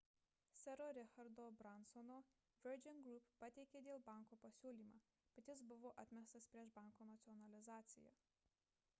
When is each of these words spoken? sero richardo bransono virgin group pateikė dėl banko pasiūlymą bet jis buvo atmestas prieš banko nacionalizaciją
sero 0.61 0.85
richardo 0.99 1.41
bransono 1.59 2.15
virgin 2.65 3.03
group 3.07 3.27
pateikė 3.43 3.81
dėl 3.87 4.01
banko 4.07 4.39
pasiūlymą 4.45 5.01
bet 5.35 5.51
jis 5.53 5.61
buvo 5.73 5.91
atmestas 6.05 6.47
prieš 6.55 6.71
banko 6.79 7.07
nacionalizaciją 7.11 8.15